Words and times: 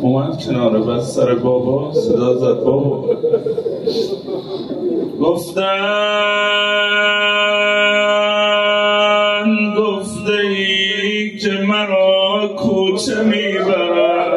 اومد 0.00 0.44
کنار 0.44 0.78
بس 0.78 1.14
سر 1.14 1.34
بابا 1.34 1.92
صدا 1.94 2.34
زد 2.34 2.64
بابا. 2.64 3.04
گفتن 5.20 5.64
گفته 9.78 10.32
ای 10.32 11.38
که 11.38 11.50
مرا 11.68 12.48
کوچه 12.56 13.22
می‌برد. 13.22 14.32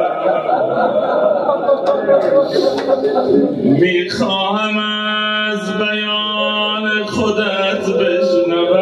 می‌خواهم 3.63 4.77
از 4.77 5.77
بیان 5.77 7.03
خودت 7.05 7.85
بشنوم. 7.89 8.74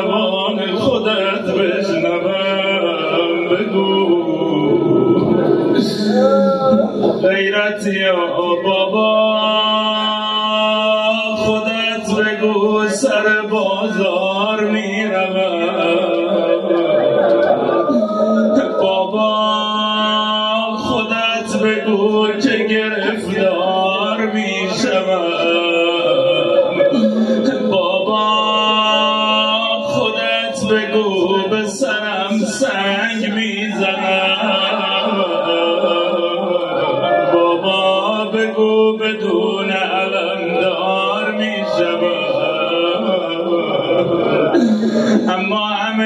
زبان 0.00 0.58
خودت 0.76 1.46
بشنوم 1.58 2.84
بگو. 3.50 3.90
غیرتی 7.22 7.92
یا 8.00 8.16
بابا. 8.64 9.09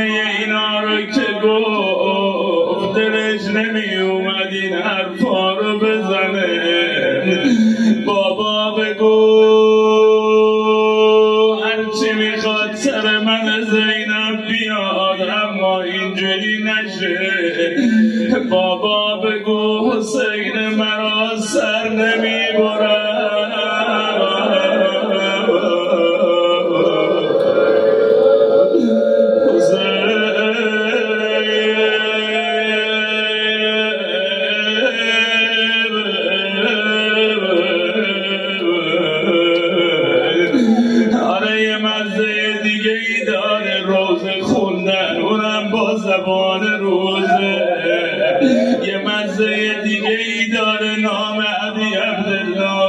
اینا 0.05 0.81
رو 0.81 1.03
که 1.03 1.47
گفت 1.47 2.99
دلش 2.99 3.45
نمی 3.47 3.97
اومد 3.97 4.47
این 4.53 4.75
حرفا 4.75 5.24
شبان 46.15 46.67
روزه. 46.81 47.55
یه 48.83 48.99
مزه 48.99 49.83
دیگه 49.85 50.09
ای 50.09 50.49
داره 50.49 50.97
نام 50.97 51.41
عبی 51.41 51.95
عبدالله. 51.95 52.84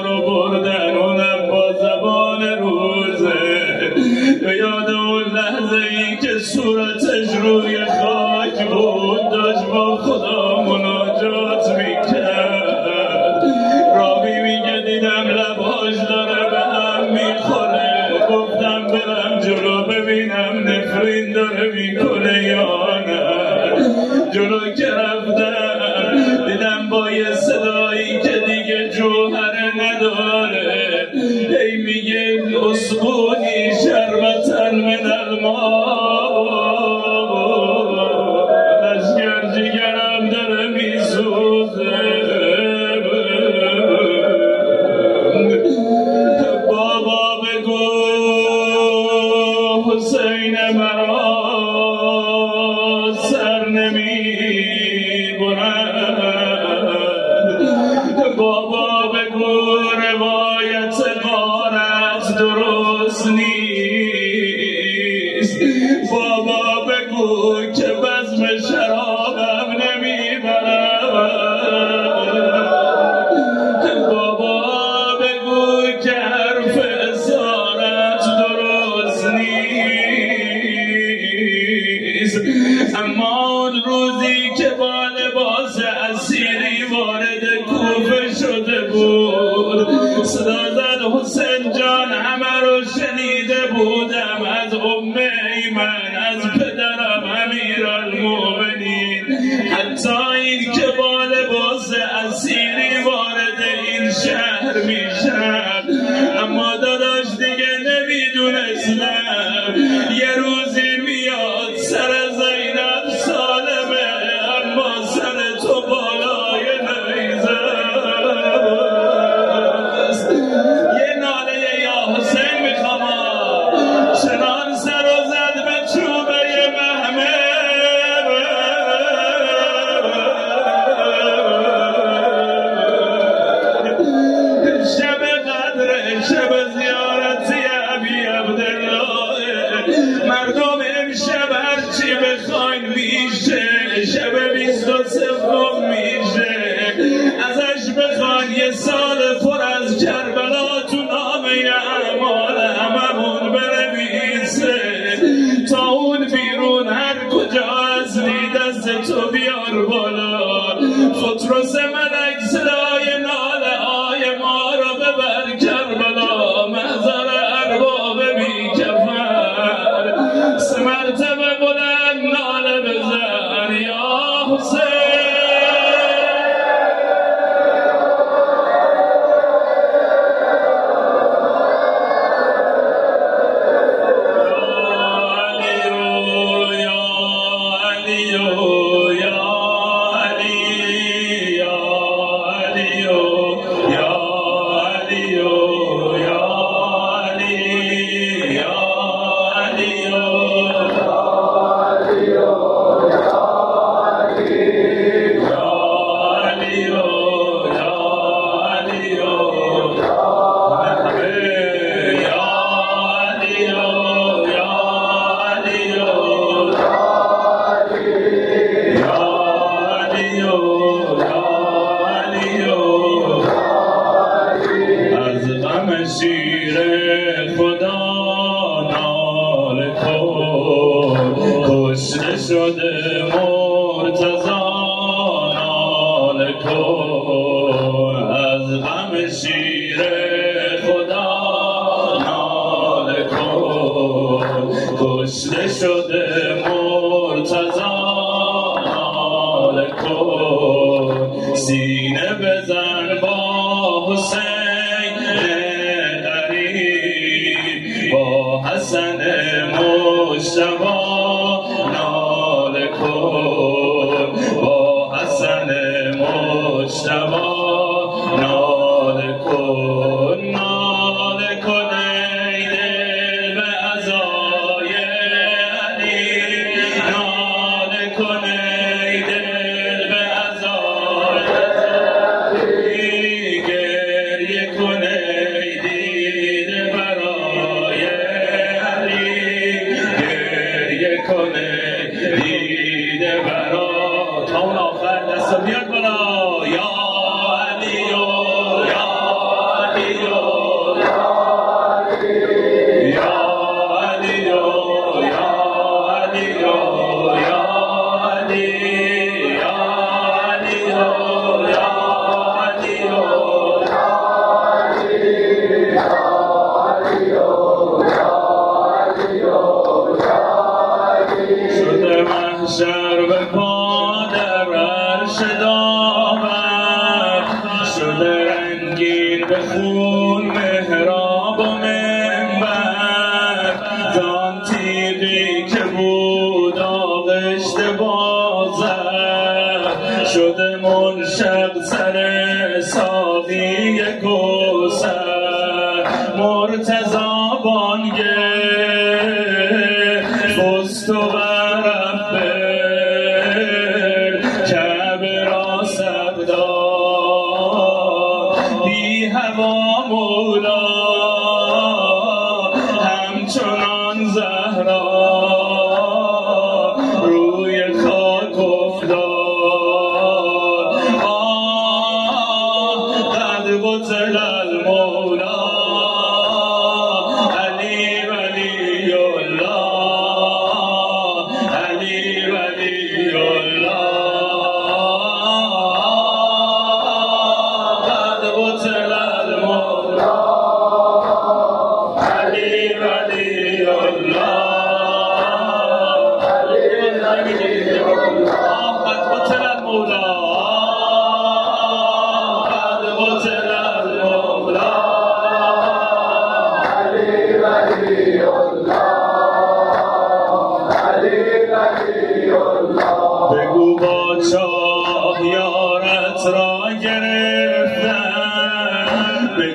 Anjana 363.45 363.94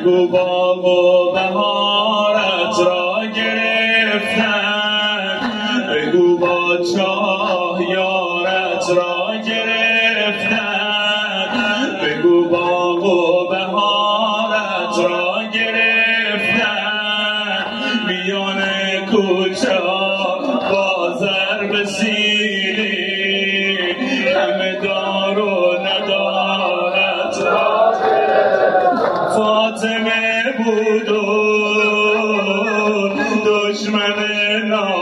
Goodbye. 0.04 0.59
Amen. 34.30 34.99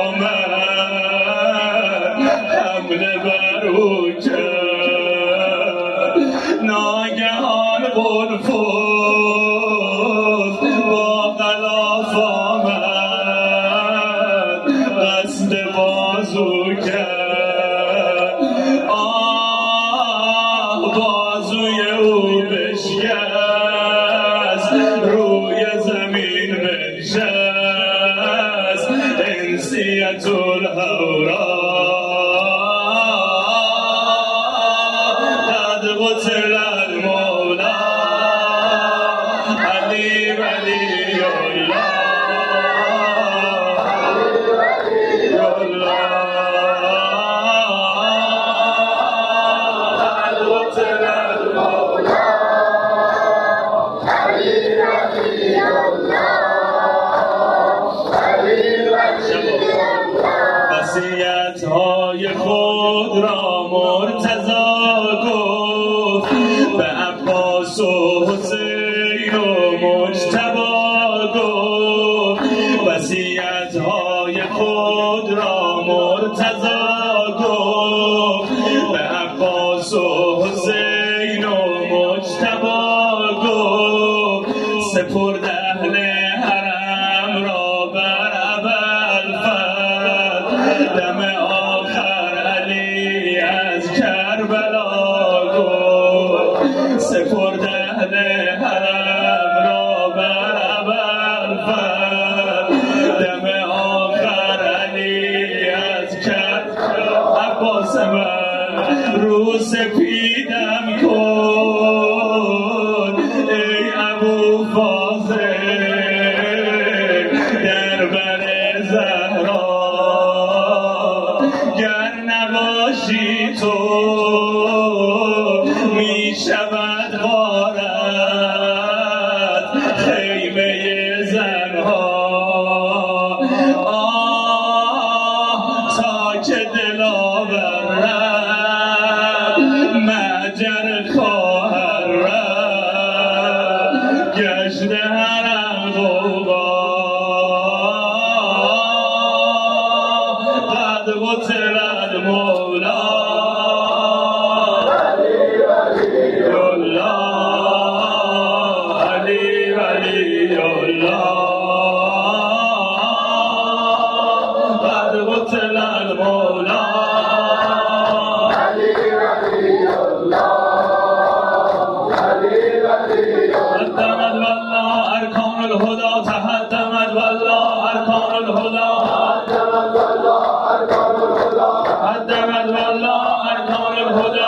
الهدى 184.09 184.45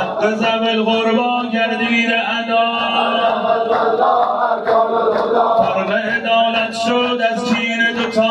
حق 0.00 0.22
زم 0.34 0.64
الغربا 0.68 1.42
گردید 1.52 2.10
ادا 2.38 2.68
فرق 5.58 5.90
عدالت 5.92 6.72
شد 6.86 7.20
از 7.32 7.48
چین 7.48 7.92
دوتا 7.96 8.28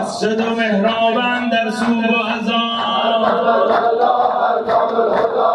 مسجد 0.00 0.40
و 0.40 0.54
مهرابن 0.54 1.48
در 1.48 1.70
سوب 1.70 2.04
و 2.04 2.16
ازان 2.38 2.70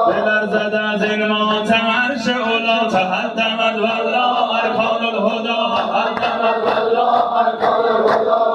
بلر 0.08 0.46
زد 0.46 0.74
از 0.94 1.04
این 1.04 1.28
ماتم 1.28 1.74
عرش 1.74 2.28
اولا 2.28 2.88
تحدمت 2.90 3.76
والله 3.76 4.64
ارکان 4.64 5.04
الهدا 5.06 5.76
تحدمت 5.76 6.58
والله 6.66 7.38
ارکان 7.38 7.86
الهدا 7.86 8.55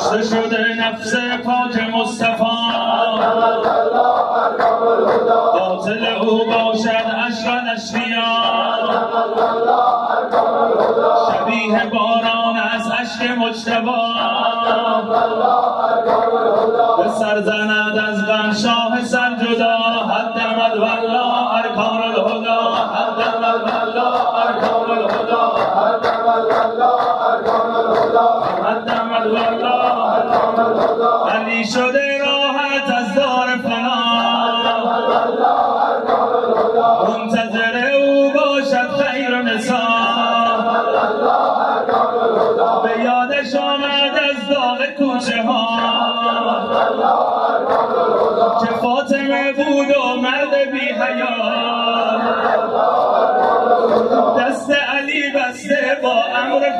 کشته 0.00 0.22
شده 0.22 0.74
نفس 0.78 1.14
پاک 1.44 1.88
مصطفی. 1.94 2.44
قاتل 5.52 6.06
او 6.06 6.44
باشد 6.46 6.88
عشق 6.88 7.48
الاشقیا 7.52 8.32
شبیه 11.32 11.90
باران 11.92 12.56
از 12.56 12.90
عشق 12.90 13.38
مجتبا 13.38 14.14
به 16.98 17.08
سر 17.08 17.40
زند 17.40 17.98
از 17.98 18.26
غم 18.26 18.52
شاه 18.52 19.04
سر 19.04 19.36
جدا. 19.36 19.99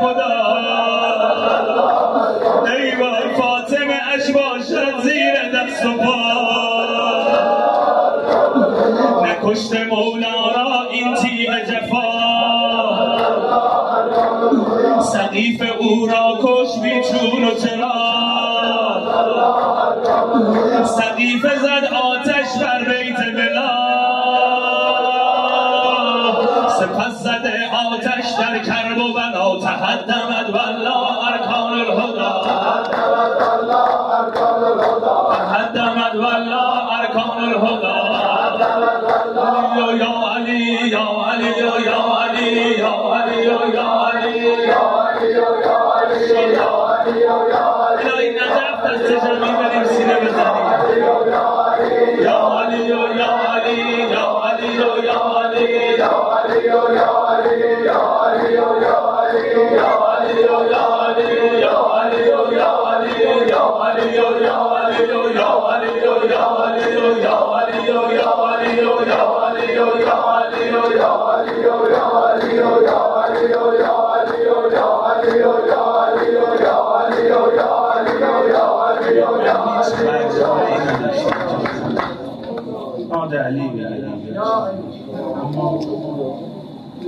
خدا. 0.01 0.57
ای 2.67 2.97
وای 2.97 3.35
فاطمه 3.37 4.01
اش 4.15 4.31
باشد 4.31 5.01
زیر 5.03 5.35
دست 5.55 5.87
و 5.87 5.93
پا. 5.97 6.21
نکشت 9.23 9.73
مولا 9.75 10.51
را 10.57 10.91
این 10.91 11.15
تیغ 11.15 11.65
جفا. 11.65 12.11
سقیف 15.01 15.63
او 15.79 16.07
را 16.07 16.39
کش 16.43 16.79
بیچون 16.83 17.45
و 17.45 17.55
چرا. 17.55 18.01
سقیف 20.85 21.43
زد 21.43 21.85
آتش 21.95 22.63
بر 22.63 22.80
تهدمد 29.81 30.51
والله 30.55 31.29
ارکان 31.33 31.73
الهدا 31.73 32.33
تهدمد 35.51 36.17
والله 36.17 36.99
ارکان 37.01 37.39
الهدا 37.45 37.97
یا 40.03 40.15
علی 40.37 40.63
یا 40.89 41.07
علی 41.31 41.53
یا 41.85 42.01
علی 42.23 42.49
یا 42.79 42.95
علی 43.15 43.39
یا 43.73 43.79
علی 43.79 43.79
یا 43.79 43.91
علی. 44.13 44.71
الهی 48.01 48.31
نجف 48.31 48.85
از 48.85 49.01
تجربی 49.01 49.51
بریم 49.53 49.70
سینه 49.70 49.70
بزنیم 49.70 49.70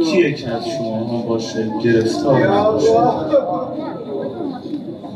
کیه 0.05 0.33
که 0.33 0.51
از 0.51 0.69
شما 0.69 1.23
باشه 1.29 1.71
گرفتار 1.85 2.47
باشه 2.47 2.89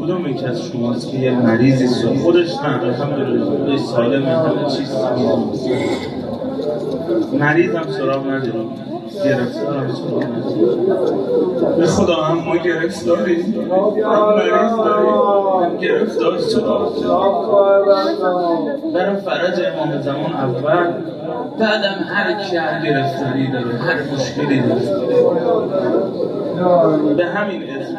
کدوم 0.01 0.27
یکی 0.27 0.45
از 0.45 0.63
شماست 0.63 1.11
که 1.11 1.19
یه 1.19 1.31
مریضی 1.31 1.87
سو 1.87 2.15
خودش 2.15 2.57
نه 2.57 2.83
الحمدلله 2.85 3.45
خودش 3.45 3.81
سالم 3.81 4.27
همه 4.27 4.71
چیز 4.71 4.95
مریض 7.41 7.75
هم 7.75 7.93
سراغ 7.93 8.27
نداریم 8.31 8.71
به 11.79 11.87
خدا 11.87 12.15
هم 12.15 12.39
ما 12.39 12.57
گرفتاری 12.57 13.43
هم 13.43 14.35
مریض 14.35 14.77
داریم 14.77 15.77
گرفتار 15.79 16.39
چرا 16.39 16.93
برای 18.95 19.17
فرج 19.17 19.61
امام 19.75 20.03
زمان 20.03 20.33
اول 20.33 20.93
بعدم 21.59 22.05
هر 22.09 22.43
کی 22.43 22.57
هر 22.57 22.83
گرفتاری 22.87 23.47
داره 23.53 23.79
هر 23.79 23.97
مشکلی 24.15 24.61
داره. 24.61 24.81
به 27.17 27.27
همین 27.27 27.63
اسم. 27.71 27.97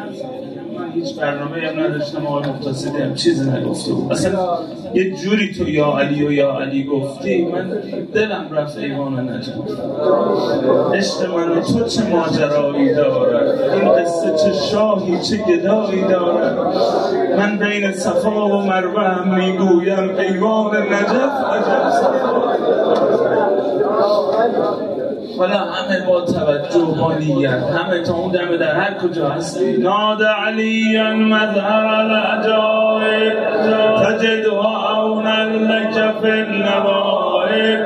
هیچ 0.98 1.16
برنامه 1.16 1.56
هم 1.56 1.80
نداشتم 1.80 2.26
آقای 2.26 2.50
مقتصدی 2.50 3.02
هم 3.02 3.14
چیزی 3.14 3.50
نگفته 3.50 3.92
بود. 3.92 4.12
اصلا 4.12 4.58
یه 4.94 5.10
جوری 5.10 5.54
تو 5.54 5.68
یا 5.68 5.98
علی 5.98 6.26
و 6.26 6.32
یا 6.32 6.52
علی 6.60 6.84
گفتی 6.84 7.44
من 7.44 7.70
دلم 8.14 8.46
رفت 8.52 8.78
ایوان 8.78 9.30
نجات 9.30 9.54
عشق 10.94 11.34
من 11.34 11.62
تو 11.62 11.84
چه 11.84 12.02
ماجرایی 12.08 12.94
دارد؟ 12.94 13.60
این 13.72 13.92
قصه 13.92 14.34
چه 14.44 14.52
شاهی 14.52 15.18
چه 15.18 15.36
گدایی 15.36 16.02
دارد؟ 16.02 16.58
من 17.38 17.58
بین 17.58 17.92
صفا 17.92 18.46
و 18.46 18.62
مروه 18.62 19.02
هم 19.02 19.34
می‌گویم 19.34 20.16
ایوان 20.18 20.76
نجف 20.76 21.44
عجب 21.52 21.88
حالا 25.38 25.58
همه 25.58 26.06
با 26.06 26.20
توجه 26.20 26.84
با 27.00 27.14
نیت 27.14 27.50
همه 27.50 28.02
تا 28.02 28.14
اون 28.14 28.32
دمه 28.32 28.56
در 28.56 28.74
هر 28.74 28.94
کجا 28.94 29.28
هستی 29.28 29.76
ناد 29.76 30.22
علی 30.22 31.02
مظهر 31.02 31.86
العجائب 31.86 33.32
تجد 34.04 34.46
عونا 34.46 35.44
لك 35.44 36.14
فی 36.22 36.30
النوائب 36.30 37.80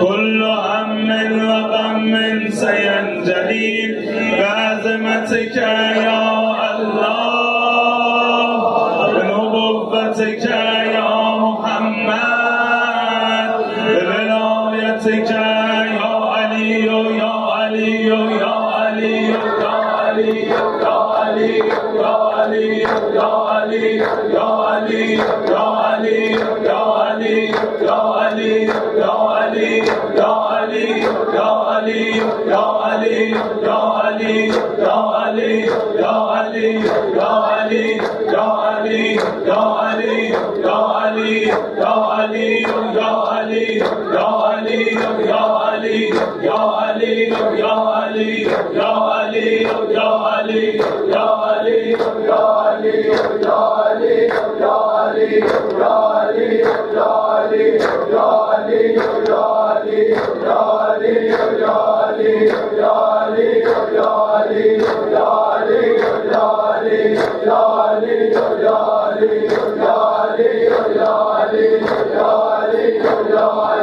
كل 0.00 0.42
هم 0.42 1.48
و 1.48 1.68
غم 1.68 2.50
سینجلی 2.50 3.94
بعظمتك 4.38 5.58
علي 28.76 29.78
يا 30.16 30.32
علي 30.50 31.00
يا 31.34 31.50
علي 31.68 32.16
يا 32.46 32.64
علي 32.84 33.30
يا 33.62 33.78
علي 34.02 34.48
يا 34.78 34.96
علي 35.16 35.66
يا 35.98 36.14
علي 36.34 36.70
يا 36.76 37.30
علي 37.52 38.00
يا 38.32 38.46
علي 38.68 39.16
يا 39.46 39.60
علي 39.80 40.30
يا 40.64 40.78
علي 40.96 41.42
يا 41.82 41.94
علي 41.94 42.52
يا 42.96 43.10
علي 43.28 43.78
يا 44.14 44.26
علي 44.42 44.84
يا 45.28 45.42
علي 45.42 45.65
علي 45.96 47.28
يا 47.62 47.74
علي 47.74 48.42
يا 48.74 48.86
علي 48.86 49.62
يا 49.92 50.08
علي 50.26 50.78
يا 51.08 51.22
علي 51.22 51.96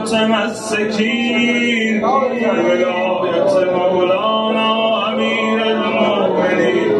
متمسکین 0.03 2.01
بولایت 2.01 3.53
مولانا 3.67 4.71
امیر 5.07 5.61
المؤمنین 5.61 6.91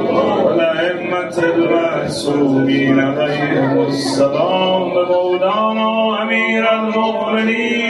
لعمت 0.58 1.40
المحسومین 1.40 3.00
علیهم 3.00 3.80
السلام. 3.80 4.88
مولانا 5.08 6.22
امیر 6.22 6.64
المؤمنين. 6.68 7.83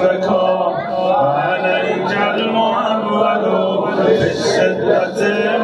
حسبكم 0.00 0.92
وعلى 0.92 1.94
الجعل 1.94 2.50
مؤول 2.52 4.06
في 4.06 4.30
الشدة 4.32 5.58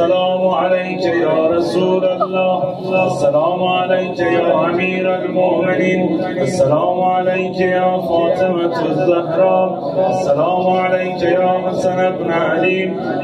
السلام 0.00 0.48
عليك 0.48 1.04
يا 1.04 1.46
رسول 1.56 2.04
الله. 2.04 2.58
السلام 3.06 3.64
عليك 3.64 4.18
يا 4.18 4.64
أمير 4.64 5.14
المؤمنين. 5.14 6.24
السلام 6.24 7.00
عليك 7.00 7.60
يا 7.60 7.90
فاطمة 8.08 8.76
الزهراء. 8.90 9.68
السلام 10.10 10.64
عليك 10.82 11.22
يا 11.22 11.48
حسن 11.64 11.98
بن 12.16 12.30
علي. 12.32 12.80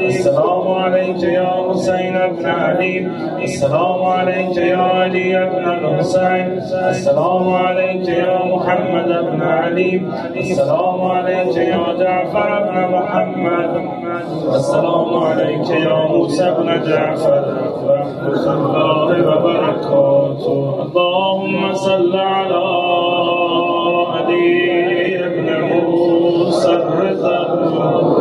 السلام 0.09 0.65
عليك 0.81 1.23
يا 1.23 1.51
حسين 1.65 2.15
بن 2.37 2.45
علي. 2.45 2.95
السلام 3.43 4.03
عليك 4.05 4.57
يا 4.57 4.77
علي 4.77 5.33
بن 5.53 5.65
الحسين. 5.77 6.47
السلام 6.93 7.53
عليك 7.53 8.07
يا 8.07 8.37
محمد 8.53 9.09
بن 9.31 9.41
علي. 9.41 10.01
السلام 10.35 11.01
عليك 11.01 11.55
يا 11.57 11.83
جعفر 11.99 12.49
بن 12.69 12.77
محمد. 12.95 13.71
السلام 14.55 15.17
عليك 15.17 15.69
يا 15.69 16.07
موسى 16.09 16.55
بن 16.57 16.67
جعفر 16.83 17.43
الله 18.57 19.09
وبركاته. 19.29 20.57
اللهم 20.85 21.73
صل 21.73 22.15
على 22.15 22.63
علي 24.13 25.17
بن 25.35 25.47
موسى 25.71 26.71
الرضا. 26.71 28.16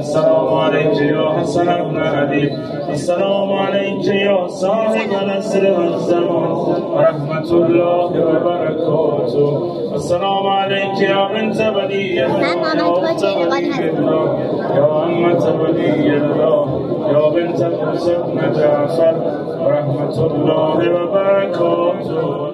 السلام 0.00 0.48
عليك 0.54 0.96
يا 1.02 1.28
حسن 1.38 1.66
بن 1.66 1.96
علي. 1.98 2.44
السلام 2.88 3.52
عليك 3.52 4.06
يا 4.06 4.46
صاحب 4.46 5.10
الأسر 5.22 5.64
والزمان. 5.80 6.52
ورحمة 6.92 7.50
الله. 7.52 8.09
السلام 9.94 10.46
عليك 10.46 11.00
يا 11.00 11.28
بنت 11.32 11.60
ولي 11.60 12.26
الله 13.86 14.38
يا 14.76 15.04
أمة 15.04 15.44
ولي 15.62 16.16
الله 16.16 16.64
يا 17.14 17.28
بنت 17.34 17.60
بن 17.62 18.52
جعفر 18.56 19.14
ورحمة 19.60 20.16
الله 20.26 20.78
وبركاته 20.94 22.49